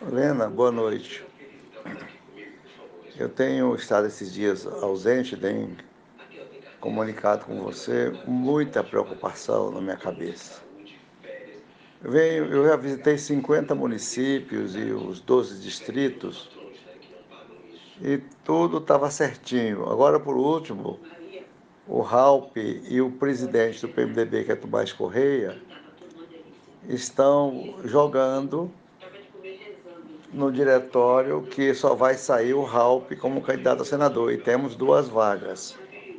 [0.00, 1.24] Lena, boa noite.
[3.18, 5.76] Eu tenho estado esses dias ausente, tenho
[6.80, 10.62] comunicado com você, muita preocupação na minha cabeça.
[12.04, 16.50] Eu, venho, eu já visitei 50 municípios e os 12 distritos
[18.00, 19.88] e tudo estava certinho.
[19.88, 21.00] Agora, por último,
[21.88, 25.60] o Ralp e o presidente do PMDB, que é Tomás Correia,
[26.88, 28.70] estão jogando
[30.32, 35.08] no diretório que só vai sair o Ralp como candidato a senador e temos duas
[35.08, 35.76] vagas.